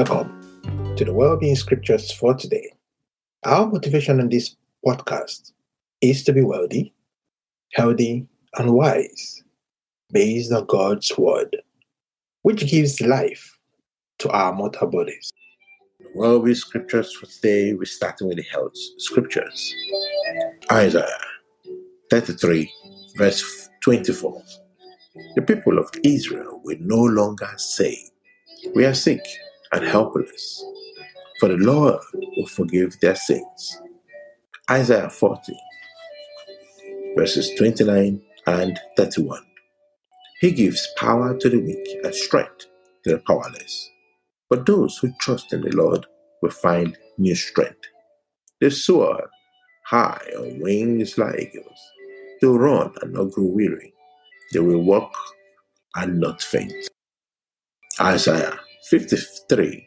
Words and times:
Welcome 0.00 0.96
to 0.96 1.04
the 1.04 1.12
Wellbeing 1.12 1.56
Scriptures 1.56 2.10
for 2.10 2.32
today. 2.32 2.72
Our 3.44 3.66
motivation 3.66 4.18
in 4.18 4.30
this 4.30 4.56
podcast 4.82 5.52
is 6.00 6.24
to 6.24 6.32
be 6.32 6.40
wealthy, 6.40 6.94
healthy, 7.74 8.26
and 8.56 8.72
wise 8.72 9.42
based 10.10 10.52
on 10.52 10.64
God's 10.64 11.12
Word, 11.18 11.54
which 12.40 12.66
gives 12.66 13.02
life 13.02 13.58
to 14.20 14.30
our 14.30 14.54
mortal 14.54 14.86
bodies. 14.86 15.34
Wellbeing 16.14 16.54
Scriptures 16.54 17.14
for 17.14 17.26
today, 17.26 17.74
we're 17.74 17.84
starting 17.84 18.26
with 18.26 18.38
the 18.38 18.44
health 18.44 18.72
scriptures. 18.96 19.74
Isaiah 20.72 21.06
33, 22.08 22.72
verse 23.18 23.68
24. 23.84 24.42
The 25.34 25.42
people 25.42 25.78
of 25.78 25.90
Israel 26.04 26.62
will 26.64 26.78
no 26.80 27.02
longer 27.02 27.52
say, 27.58 27.98
We 28.74 28.86
are 28.86 28.94
sick 28.94 29.20
and 29.72 29.86
helpless, 29.86 30.64
for 31.40 31.48
the 31.48 31.56
Lord 31.58 32.00
will 32.36 32.46
forgive 32.46 32.98
their 33.00 33.16
sins. 33.16 33.80
Isaiah 34.70 35.10
40, 35.10 35.54
verses 37.16 37.50
29 37.58 38.22
and 38.46 38.80
31. 38.96 39.42
He 40.40 40.52
gives 40.52 40.88
power 40.98 41.36
to 41.38 41.48
the 41.50 41.58
weak 41.58 41.88
and 42.04 42.14
strength 42.14 42.66
to 43.04 43.12
the 43.12 43.18
powerless. 43.20 43.90
But 44.50 44.66
those 44.66 44.98
who 44.98 45.12
trust 45.20 45.52
in 45.52 45.62
the 45.62 45.76
Lord 45.76 46.06
will 46.42 46.50
find 46.50 46.96
new 47.18 47.34
strength. 47.34 47.86
They 48.60 48.70
soar 48.70 49.30
high 49.86 50.22
on 50.38 50.60
wings 50.60 51.18
like 51.18 51.38
eagles. 51.40 51.80
They 52.40 52.48
will 52.48 52.58
run 52.58 52.94
and 53.02 53.12
not 53.14 53.32
grow 53.32 53.46
weary. 53.46 53.94
They 54.52 54.60
will 54.60 54.82
walk 54.84 55.14
and 55.96 56.20
not 56.20 56.42
faint. 56.42 56.74
Isaiah 58.00 58.58
53, 58.88 59.86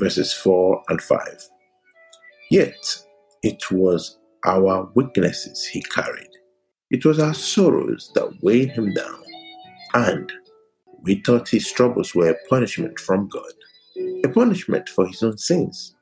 verses 0.00 0.32
4 0.32 0.82
and 0.88 1.00
5. 1.00 1.48
Yet 2.50 3.02
it 3.42 3.70
was 3.70 4.18
our 4.44 4.90
weaknesses 4.94 5.64
he 5.64 5.82
carried, 5.82 6.30
it 6.90 7.04
was 7.04 7.18
our 7.18 7.34
sorrows 7.34 8.12
that 8.14 8.42
weighed 8.42 8.70
him 8.70 8.94
down, 8.94 9.22
and 9.94 10.32
we 11.02 11.16
thought 11.16 11.48
his 11.48 11.70
troubles 11.72 12.14
were 12.14 12.30
a 12.30 12.48
punishment 12.48 12.98
from 13.00 13.28
God, 13.28 13.52
a 14.24 14.28
punishment 14.28 14.88
for 14.88 15.06
his 15.06 15.22
own 15.22 15.38
sins. 15.38 15.96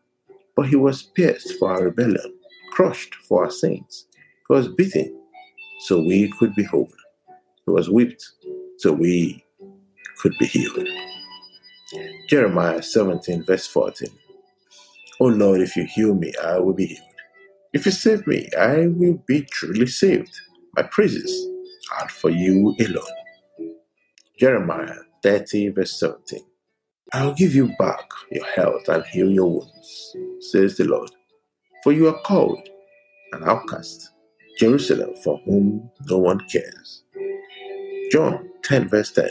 But 0.57 0.69
he 0.69 0.77
was 0.77 1.03
pierced 1.03 1.59
for 1.59 1.71
our 1.71 1.85
rebellion, 1.85 2.35
crushed 2.71 3.15
for 3.15 3.45
our 3.45 3.51
sins. 3.51 4.07
He 4.13 4.55
was 4.55 4.69
beaten 4.69 5.21
so 5.81 5.99
we 6.01 6.31
could 6.39 6.55
be 6.55 6.65
whole. 6.65 6.91
He 7.67 7.73
was 7.73 7.91
whipped 7.91 8.31
so 8.79 8.93
we 8.93 9.45
could 10.19 10.35
be 10.39 10.47
healed. 10.47 10.87
Jeremiah 12.29 12.83
17, 12.83 13.45
verse 13.45 13.67
14. 13.67 14.09
Oh 15.21 15.27
Lord, 15.27 15.61
if 15.61 15.77
you 15.77 15.85
heal 15.85 16.15
me, 16.15 16.33
I 16.45 16.59
will 16.59 16.75
be 16.75 16.87
healed. 16.87 17.03
If 17.73 17.87
you 17.87 17.93
save 17.93 18.27
me, 18.27 18.49
I 18.59 18.89
will 18.89 19.23
be 19.27 19.43
truly 19.43 19.87
saved. 19.87 20.33
My 20.77 20.85
praises 20.85 21.49
are 22.01 22.09
for 22.09 22.31
you 22.31 22.75
alone. 22.81 23.05
Jeremiah 24.39 24.97
30, 25.23 25.71
verse 25.71 25.99
17. 26.01 26.41
I 27.13 27.25
will 27.27 27.35
give 27.35 27.55
you 27.55 27.73
back 27.79 28.09
your 28.31 28.47
health 28.47 28.89
and 28.89 29.05
heal 29.07 29.31
your 29.31 29.51
wounds, 29.51 30.17
says 30.41 30.77
the 30.77 30.85
Lord. 30.85 31.11
For 31.85 31.93
you 31.93 32.09
are 32.09 32.21
called 32.23 32.69
an 33.33 33.45
outcast, 33.45 34.13
Jerusalem 34.59 35.15
for 35.25 35.39
whom 35.45 35.91
no 36.09 36.19
one 36.19 36.41
cares. 36.51 37.05
John 38.13 38.51
10, 38.65 38.89
verse 38.89 39.13
10. 39.13 39.31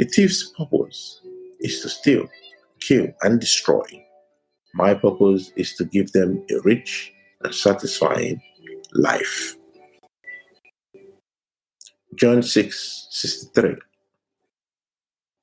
A 0.00 0.04
thief's 0.04 0.50
purpose 0.58 1.20
is 1.64 1.80
to 1.80 1.88
steal, 1.88 2.28
kill, 2.80 3.08
and 3.22 3.40
destroy. 3.40 3.82
My 4.74 4.94
purpose 4.94 5.50
is 5.56 5.74
to 5.76 5.84
give 5.84 6.12
them 6.12 6.44
a 6.50 6.60
rich 6.60 7.12
and 7.42 7.54
satisfying 7.54 8.40
life. 8.92 9.56
John 12.14 12.42
6, 12.42 13.08
63. 13.10 13.76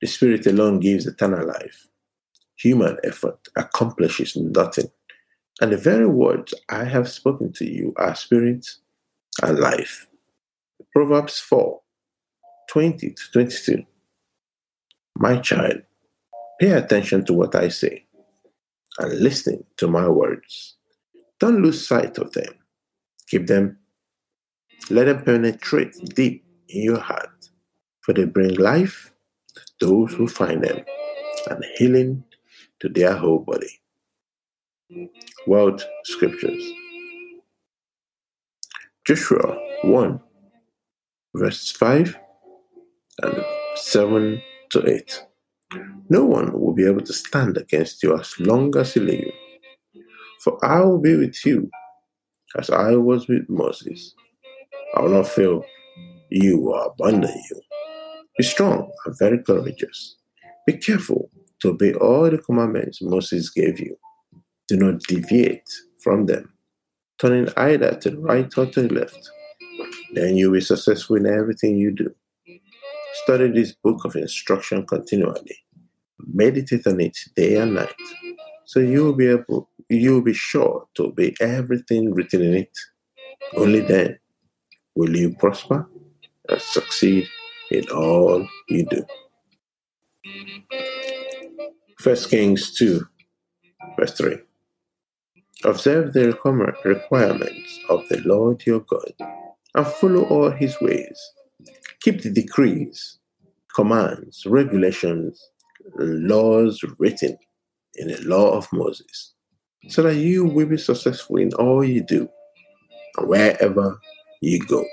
The 0.01 0.07
Spirit 0.07 0.47
alone 0.47 0.79
gives 0.79 1.05
eternal 1.05 1.45
life. 1.45 1.87
Human 2.57 2.97
effort 3.03 3.39
accomplishes 3.55 4.35
nothing. 4.35 4.89
And 5.59 5.71
the 5.71 5.77
very 5.77 6.07
words 6.07 6.53
I 6.69 6.85
have 6.85 7.09
spoken 7.09 7.51
to 7.53 7.65
you 7.65 7.93
are 7.97 8.15
spirit 8.15 8.65
and 9.43 9.59
life. 9.59 10.07
Proverbs 10.93 11.39
4 11.39 11.79
20 12.69 13.09
to 13.09 13.23
22. 13.33 13.83
My 15.17 15.37
child, 15.39 15.81
pay 16.61 16.73
attention 16.73 17.25
to 17.25 17.33
what 17.33 17.55
I 17.55 17.69
say 17.69 18.05
and 18.99 19.19
listen 19.19 19.63
to 19.77 19.87
my 19.87 20.07
words. 20.07 20.75
Don't 21.39 21.63
lose 21.63 21.87
sight 21.87 22.19
of 22.19 22.31
them. 22.33 22.53
Keep 23.27 23.47
them, 23.47 23.79
let 24.91 25.05
them 25.05 25.23
penetrate 25.23 25.95
deep 26.13 26.45
in 26.69 26.83
your 26.83 26.99
heart, 26.99 27.49
for 28.01 28.13
they 28.13 28.25
bring 28.25 28.53
life 28.53 29.11
to 29.55 29.87
those 29.87 30.13
who 30.13 30.27
find 30.27 30.63
them 30.63 30.85
and 31.49 31.65
healing 31.77 32.23
to 32.79 32.89
their 32.89 33.15
whole 33.15 33.39
body. 33.39 33.81
World 35.47 35.83
Scriptures 36.03 36.63
Joshua 39.07 39.57
1, 39.83 40.19
verse 41.33 41.71
5 41.71 42.19
and 43.23 43.45
7 43.75 44.41
to 44.69 44.87
8. 44.87 45.25
No 46.11 46.25
one 46.25 46.51
will 46.59 46.73
be 46.73 46.85
able 46.85 46.99
to 46.99 47.13
stand 47.13 47.55
against 47.55 48.03
you 48.03 48.19
as 48.19 48.37
long 48.37 48.75
as 48.75 48.97
you 48.97 49.03
live. 49.03 49.31
For 50.43 50.53
I 50.61 50.81
will 50.81 50.99
be 50.99 51.15
with 51.15 51.45
you 51.45 51.69
as 52.59 52.69
I 52.69 52.97
was 52.97 53.29
with 53.29 53.47
Moses. 53.47 54.13
I 54.93 55.03
will 55.03 55.11
not 55.11 55.27
fail 55.29 55.63
you 56.29 56.69
or 56.69 56.87
abandon 56.87 57.41
you. 57.49 57.61
Be 58.37 58.43
strong 58.43 58.91
and 59.05 59.17
very 59.17 59.41
courageous. 59.41 60.17
Be 60.67 60.73
careful 60.73 61.31
to 61.61 61.69
obey 61.69 61.93
all 61.93 62.29
the 62.29 62.39
commandments 62.39 63.01
Moses 63.01 63.49
gave 63.49 63.79
you. 63.79 63.95
Do 64.67 64.75
not 64.75 64.99
deviate 65.07 65.69
from 66.03 66.25
them, 66.25 66.51
turning 67.19 67.47
either 67.55 67.95
to 68.01 68.09
the 68.09 68.19
right 68.19 68.51
or 68.57 68.65
to 68.65 68.81
the 68.81 68.93
left. 68.93 69.31
Then 70.13 70.35
you 70.35 70.51
will 70.51 70.57
be 70.57 70.61
successful 70.61 71.15
in 71.15 71.25
everything 71.25 71.77
you 71.77 71.91
do. 71.91 72.13
Study 73.23 73.47
this 73.47 73.71
book 73.71 74.03
of 74.03 74.17
instruction 74.17 74.85
continually. 74.85 75.55
Meditate 76.33 76.87
on 76.87 76.99
it 77.01 77.17
day 77.35 77.57
and 77.57 77.75
night. 77.75 77.93
So 78.65 78.79
you 78.79 79.03
will 79.03 79.13
be 79.13 79.27
able 79.27 79.69
you 79.89 80.13
will 80.13 80.21
be 80.21 80.33
sure 80.33 80.87
to 80.95 81.07
obey 81.07 81.33
everything 81.41 82.13
written 82.13 82.41
in 82.41 82.53
it. 82.53 82.77
Only 83.55 83.81
then 83.81 84.17
will 84.95 85.15
you 85.15 85.35
prosper 85.35 85.89
and 86.47 86.61
succeed 86.61 87.27
in 87.71 87.83
all 87.89 88.47
you 88.69 88.85
do. 88.85 89.03
First 91.99 92.29
Kings 92.29 92.73
2, 92.75 93.05
verse 93.99 94.13
3. 94.13 94.37
Observe 95.65 96.13
the 96.13 96.27
requirements 96.85 97.79
of 97.89 98.07
the 98.09 98.21
Lord 98.21 98.65
your 98.65 98.79
God 98.79 99.13
and 99.75 99.87
follow 99.87 100.23
all 100.23 100.51
his 100.51 100.79
ways 100.81 101.31
keep 102.01 102.21
the 102.21 102.31
decrees, 102.31 103.19
commands, 103.75 104.45
regulations, 104.45 105.49
laws 105.95 106.83
written 106.97 107.37
in 107.95 108.07
the 108.07 108.21
law 108.21 108.51
of 108.51 108.67
Moses, 108.71 109.33
so 109.89 110.03
that 110.03 110.15
you 110.15 110.45
will 110.45 110.65
be 110.65 110.77
successful 110.77 111.37
in 111.37 111.53
all 111.53 111.83
you 111.83 112.03
do 112.03 112.29
wherever 113.19 113.99
you 114.41 114.59
go. 114.65 114.83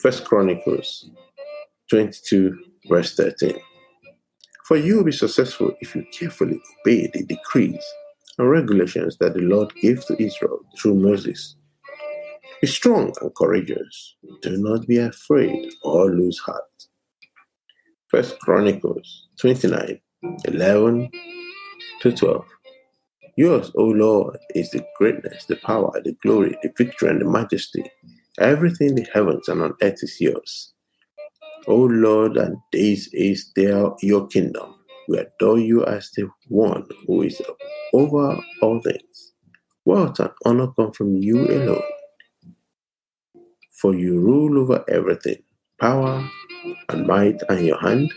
First 0.00 0.24
Chronicles 0.24 1.10
22, 1.90 2.56
verse 2.88 3.14
13. 3.16 3.58
For 4.66 4.76
you 4.76 4.98
will 4.98 5.04
be 5.04 5.12
successful 5.12 5.72
if 5.80 5.94
you 5.94 6.04
carefully 6.12 6.60
obey 6.80 7.10
the 7.12 7.24
decrees 7.24 7.84
and 8.38 8.48
regulations 8.50 9.16
that 9.18 9.34
the 9.34 9.40
Lord 9.40 9.74
gave 9.76 10.04
to 10.06 10.22
Israel 10.22 10.60
through 10.78 10.94
Moses 10.94 11.56
be 12.62 12.68
strong 12.68 13.12
and 13.20 13.34
courageous. 13.34 14.14
Do 14.40 14.56
not 14.56 14.86
be 14.86 14.98
afraid 14.98 15.72
or 15.82 16.12
lose 16.12 16.38
heart. 16.38 16.62
First 18.12 18.38
Chronicles 18.40 19.28
29 19.40 19.98
11 20.44 21.10
to 22.02 22.12
12. 22.12 22.44
Yours, 23.38 23.72
O 23.74 23.84
Lord, 23.84 24.38
is 24.54 24.70
the 24.70 24.84
greatness, 24.98 25.46
the 25.46 25.56
power, 25.56 25.90
the 26.04 26.12
glory, 26.22 26.54
the 26.62 26.70
victory, 26.76 27.08
and 27.08 27.22
the 27.22 27.24
majesty. 27.24 27.82
Everything 28.38 28.88
in 28.90 28.94
the 28.96 29.06
heavens 29.14 29.48
and 29.48 29.62
on 29.62 29.72
earth 29.80 30.02
is 30.02 30.20
yours. 30.20 30.74
O 31.66 31.76
Lord, 31.76 32.36
and 32.36 32.58
this 32.70 33.08
is 33.14 33.50
there 33.56 33.88
your 34.02 34.26
kingdom. 34.26 34.74
We 35.08 35.16
adore 35.16 35.58
you 35.58 35.82
as 35.86 36.10
the 36.10 36.28
one 36.48 36.86
who 37.06 37.22
is 37.22 37.40
over 37.94 38.38
all 38.60 38.80
things. 38.82 39.32
Wealth 39.86 40.20
and 40.20 40.30
honor 40.44 40.68
come 40.76 40.92
from 40.92 41.16
you 41.16 41.46
alone 41.46 41.82
for 43.82 43.94
you 43.94 44.20
rule 44.20 44.60
over 44.60 44.84
everything. 44.88 45.42
Power 45.80 46.30
and 46.90 47.06
might 47.06 47.40
in 47.50 47.66
your 47.66 47.80
hand, 47.80 48.12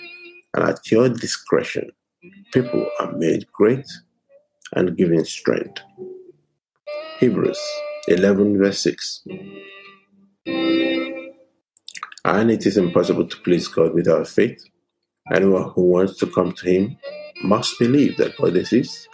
and 0.53 0.69
at 0.69 0.91
your 0.91 1.09
discretion. 1.09 1.91
people 2.53 2.87
are 2.99 3.11
made 3.13 3.47
great 3.51 3.85
and 4.73 4.97
given 4.97 5.25
strength. 5.25 5.81
Hebrews 7.19 7.59
11, 8.09 8.57
verse 8.59 8.79
6. 8.79 9.23
And 12.25 12.51
it 12.51 12.65
is 12.65 12.77
impossible 12.77 13.27
to 13.27 13.37
please 13.37 13.67
God 13.67 13.93
without 13.93 14.27
faith. 14.27 14.63
Anyone 15.33 15.71
who 15.75 15.83
wants 15.83 16.17
to 16.19 16.27
come 16.27 16.53
to 16.53 16.65
Him 16.69 16.97
must 17.43 17.79
believe 17.79 18.17
that 18.17 18.37
God 18.37 18.57
exists, 18.57 19.07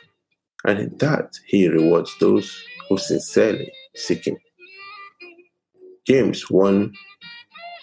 and 0.65 0.79
in 0.79 0.97
that 0.99 1.39
He 1.47 1.67
rewards 1.69 2.15
those 2.19 2.63
who 2.89 2.97
sincerely 2.97 3.71
seek 3.95 4.27
Him. 4.27 4.37
James 6.07 6.49
1 6.49 6.93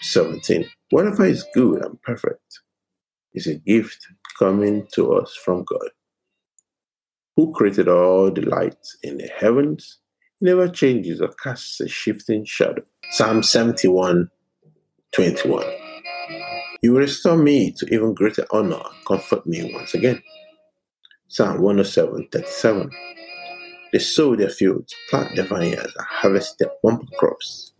17. 0.01 0.69
Whatever 0.91 1.25
is 1.25 1.45
good 1.53 1.85
and 1.85 2.01
perfect 2.01 2.61
is 3.33 3.45
a 3.45 3.55
gift 3.55 4.07
coming 4.39 4.87
to 4.93 5.13
us 5.13 5.35
from 5.35 5.63
God, 5.63 5.89
who 7.35 7.53
created 7.53 7.87
all 7.87 8.31
the 8.31 8.41
lights 8.41 8.97
in 9.03 9.17
the 9.17 9.27
heavens, 9.27 9.99
never 10.41 10.67
changes 10.67 11.21
or 11.21 11.27
casts 11.43 11.79
a 11.79 11.87
shifting 11.87 12.43
shadow. 12.43 12.81
Psalm 13.11 13.43
71 13.43 14.29
21. 15.13 15.63
You 16.81 16.97
restore 16.97 17.37
me 17.37 17.71
to 17.73 17.85
even 17.93 18.15
greater 18.15 18.47
honor 18.51 18.77
and 18.77 19.05
comfort 19.07 19.45
me 19.45 19.71
once 19.73 19.93
again. 19.93 20.23
Psalm 21.27 21.61
107 21.61 22.29
37. 22.31 22.89
They 23.93 23.99
sow 23.99 24.35
their 24.35 24.49
fields, 24.49 24.95
plant 25.09 25.35
their 25.35 25.45
vineyards, 25.45 25.93
and 25.95 26.05
harvest 26.07 26.57
their 26.57 26.71
bumper 26.81 27.05
crops 27.17 27.73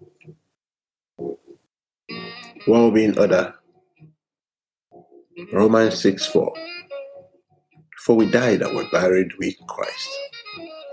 well 2.68 2.92
being 2.92 3.18
other. 3.18 3.54
Romans 5.54 6.00
6 6.02 6.26
4. 6.26 6.54
For 7.98 8.16
we 8.16 8.30
died 8.30 8.62
and 8.62 8.76
were 8.76 8.90
buried 8.92 9.32
with 9.40 9.56
Christ. 9.68 10.10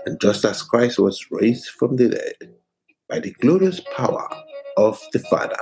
And 0.05 0.19
just 0.21 0.45
as 0.45 0.61
Christ 0.61 0.99
was 0.99 1.25
raised 1.31 1.69
from 1.69 1.97
the 1.97 2.09
dead 2.09 2.53
by 3.09 3.19
the 3.19 3.31
glorious 3.41 3.81
power 3.95 4.27
of 4.77 5.01
the 5.11 5.19
Father, 5.19 5.57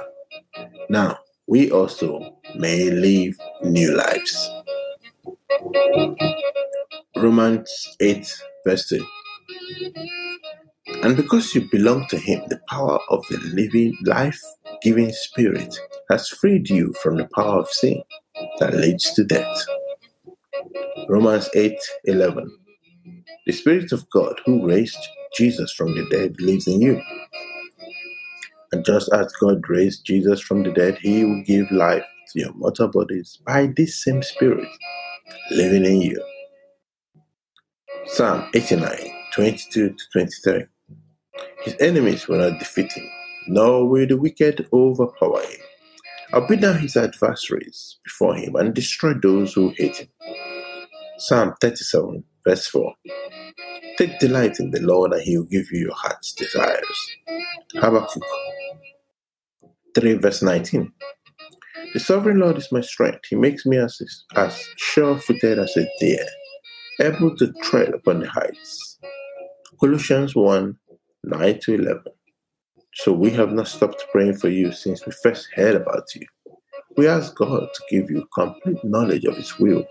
now 0.89 1.17
we 1.47 1.71
also 1.71 2.37
may 2.55 2.89
live 2.89 3.37
new 3.63 3.95
lives. 3.95 4.51
Romans 7.15 7.95
8, 7.99 8.41
verse 8.65 8.89
2. 8.89 9.05
And 11.03 11.15
because 11.15 11.55
you 11.55 11.67
belong 11.69 12.07
to 12.09 12.17
Him, 12.17 12.43
the 12.49 12.59
power 12.69 12.99
of 13.09 13.25
the 13.29 13.37
living, 13.53 13.97
life 14.03 14.41
giving 14.81 15.11
Spirit 15.11 15.77
has 16.09 16.29
freed 16.29 16.69
you 16.69 16.93
from 17.01 17.17
the 17.17 17.27
power 17.35 17.59
of 17.59 17.69
sin 17.69 18.01
that 18.59 18.73
leads 18.73 19.13
to 19.13 19.23
death. 19.23 19.65
Romans 21.09 21.49
8 21.55 21.77
11. 22.05 22.51
The 23.45 23.53
Spirit 23.53 23.91
of 23.91 24.09
God 24.09 24.39
who 24.45 24.67
raised 24.67 24.97
Jesus 25.35 25.71
from 25.71 25.95
the 25.95 26.07
dead 26.09 26.35
lives 26.39 26.67
in 26.67 26.81
you. 26.81 27.01
And 28.71 28.85
just 28.85 29.11
as 29.13 29.31
God 29.39 29.61
raised 29.69 30.05
Jesus 30.05 30.41
from 30.41 30.63
the 30.63 30.71
dead, 30.71 30.97
He 31.01 31.23
will 31.23 31.43
give 31.43 31.71
life 31.71 32.05
to 32.33 32.39
your 32.39 32.53
mortal 32.53 32.87
bodies 32.87 33.39
by 33.45 33.67
this 33.75 34.03
same 34.03 34.23
Spirit 34.23 34.67
living 35.51 35.85
in 35.85 36.01
you. 36.01 36.23
Psalm 38.05 38.49
89 38.53 39.11
22 39.33 39.89
to 39.89 39.95
23. 40.13 40.65
His 41.63 41.75
enemies 41.79 42.27
will 42.27 42.37
not 42.37 42.59
defeat 42.59 42.91
him, 42.91 43.09
nor 43.47 43.87
will 43.87 44.07
the 44.07 44.17
wicked 44.17 44.67
overpower 44.73 45.41
him. 45.41 45.59
I'll 46.33 46.47
beat 46.47 46.61
down 46.61 46.79
his 46.79 46.97
adversaries 46.97 47.99
before 48.03 48.35
him 48.35 48.55
and 48.55 48.73
destroy 48.73 49.13
those 49.13 49.53
who 49.53 49.73
hate 49.77 49.97
him. 49.97 50.07
Psalm 51.17 51.53
37, 51.61 52.23
verse 52.45 52.67
4. 52.67 52.93
Take 53.97 54.19
delight 54.19 54.59
in 54.59 54.71
the 54.71 54.81
Lord, 54.81 55.13
and 55.13 55.21
he 55.21 55.37
will 55.37 55.45
give 55.45 55.71
you 55.71 55.79
your 55.79 55.93
heart's 55.95 56.33
desires. 56.33 57.15
Habakkuk 57.75 58.23
3, 59.95 60.13
verse 60.15 60.41
19. 60.41 60.91
The 61.93 61.99
sovereign 61.99 62.39
Lord 62.39 62.57
is 62.57 62.71
my 62.73 62.81
strength. 62.81 63.21
He 63.29 63.37
makes 63.37 63.65
me 63.65 63.77
as, 63.77 64.01
as 64.35 64.61
sure 64.75 65.17
footed 65.17 65.59
as 65.59 65.77
a 65.77 65.87
deer, 66.01 66.25
able 66.99 67.37
to 67.37 67.53
tread 67.63 67.93
upon 67.93 68.19
the 68.19 68.27
heights. 68.27 68.99
Colossians 69.79 70.35
1, 70.35 70.77
9 71.23 71.59
to 71.61 71.73
11. 71.75 72.03
So 72.95 73.11
we 73.11 73.29
have 73.31 73.51
not 73.51 73.67
stopped 73.67 74.05
praying 74.11 74.37
for 74.37 74.47
you 74.47 74.71
since 74.71 75.05
we 75.05 75.11
first 75.11 75.49
heard 75.53 75.75
about 75.75 76.15
you. 76.15 76.25
We 76.95 77.07
ask 77.07 77.35
God 77.35 77.67
to 77.73 77.81
give 77.89 78.09
you 78.09 78.25
complete 78.33 78.81
knowledge 78.85 79.25
of 79.25 79.35
His 79.35 79.59
will 79.59 79.85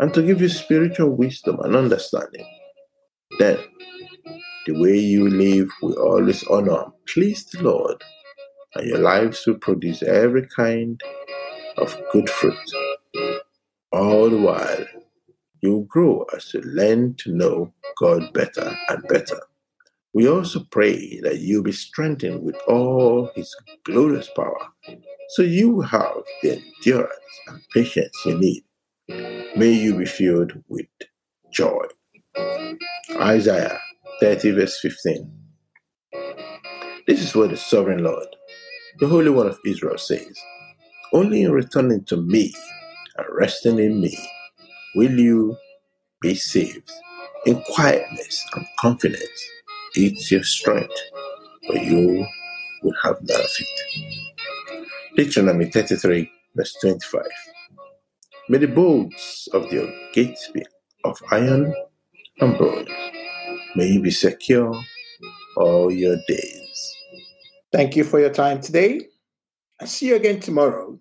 and 0.00 0.12
to 0.12 0.22
give 0.22 0.40
you 0.40 0.48
spiritual 0.48 1.10
wisdom 1.10 1.60
and 1.60 1.76
understanding. 1.76 2.44
Then, 3.38 3.58
the 4.66 4.72
way 4.72 4.98
you 4.98 5.30
live 5.30 5.68
will 5.80 5.94
always 5.94 6.42
honor 6.48 6.82
and 6.82 6.92
please 7.06 7.44
the 7.44 7.62
Lord, 7.62 8.02
and 8.74 8.88
your 8.88 8.98
lives 8.98 9.46
will 9.46 9.58
produce 9.58 10.02
every 10.02 10.48
kind 10.48 11.00
of 11.76 11.96
good 12.12 12.28
fruit. 12.28 12.58
All 13.92 14.28
the 14.28 14.38
while, 14.38 14.84
you 15.60 15.86
grow 15.88 16.26
as 16.36 16.52
you 16.52 16.60
learn 16.62 17.14
to 17.18 17.32
know 17.32 17.72
God 18.00 18.32
better 18.32 18.76
and 18.88 19.06
better. 19.08 19.40
We 20.16 20.26
also 20.30 20.60
pray 20.70 21.20
that 21.24 21.40
you 21.40 21.62
be 21.62 21.72
strengthened 21.72 22.42
with 22.42 22.56
all 22.66 23.30
his 23.36 23.54
glorious 23.84 24.30
power, 24.34 24.68
so 25.28 25.42
you 25.42 25.82
have 25.82 26.22
the 26.42 26.52
endurance 26.52 27.40
and 27.48 27.60
patience 27.74 28.16
you 28.24 28.38
need. 28.38 28.64
May 29.58 29.72
you 29.72 29.94
be 29.98 30.06
filled 30.06 30.52
with 30.68 30.86
joy. 31.52 31.84
Isaiah 33.20 33.78
30, 34.20 34.52
verse 34.52 34.80
15. 34.80 35.30
This 37.06 37.20
is 37.20 37.34
what 37.34 37.50
the 37.50 37.58
sovereign 37.58 38.02
Lord, 38.02 38.28
the 39.00 39.08
Holy 39.08 39.28
One 39.28 39.48
of 39.48 39.58
Israel, 39.66 39.98
says 39.98 40.34
Only 41.12 41.42
in 41.42 41.52
returning 41.52 42.06
to 42.06 42.16
me 42.16 42.54
and 43.18 43.26
resting 43.38 43.78
in 43.78 44.00
me 44.00 44.16
will 44.94 45.12
you 45.20 45.58
be 46.22 46.34
saved 46.34 46.90
in 47.44 47.62
quietness 47.74 48.46
and 48.54 48.66
confidence 48.80 49.50
it's 49.96 50.30
your 50.30 50.42
strength, 50.42 50.94
but 51.66 51.82
you 51.82 52.26
will 52.82 52.94
have 53.02 53.16
none 53.22 53.40
of 53.40 53.50
it. 53.58 54.16
Deuteronomy 55.16 55.70
33, 55.70 56.30
verse 56.54 56.76
25. 56.80 57.22
May 58.48 58.58
the 58.58 58.68
bolts 58.68 59.48
of 59.52 59.72
your 59.72 59.88
gates 60.12 60.50
be 60.52 60.64
of 61.04 61.20
iron 61.30 61.74
and 62.40 62.58
bronze. 62.58 62.88
May 63.74 63.88
you 63.88 64.00
be 64.00 64.10
secure 64.10 64.72
all 65.56 65.90
your 65.90 66.16
days. 66.28 66.96
Thank 67.72 67.96
you 67.96 68.04
for 68.04 68.20
your 68.20 68.30
time 68.30 68.60
today. 68.60 69.00
I'll 69.80 69.86
see 69.86 70.08
you 70.08 70.16
again 70.16 70.40
tomorrow 70.40 70.98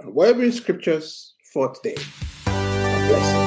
on 0.00 0.14
Wellbeing 0.14 0.52
Scriptures 0.52 1.34
for 1.52 1.72
today. 1.72 1.96
God 2.44 3.08
bless 3.08 3.36
you. 3.36 3.41